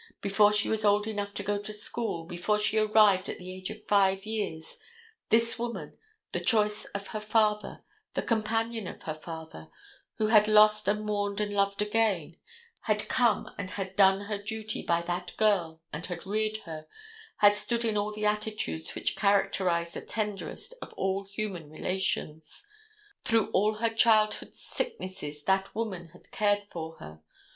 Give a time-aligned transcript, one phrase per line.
[0.19, 3.69] Before she was old enough to go to school, before she arrived at the age
[3.69, 4.79] of five years,
[5.29, 5.95] this woman,
[6.31, 7.83] the choice of her father,
[8.15, 9.69] the companion of her father,
[10.15, 12.37] who had lost and mourned and loved again,
[12.85, 16.87] had come in and had done her duty by that girl and had reared her,
[17.37, 22.65] had stood in all the attitudes which characterize the tenderest of all human relations.
[23.23, 27.21] Through all her childhood's sicknesses that woman had cared for her.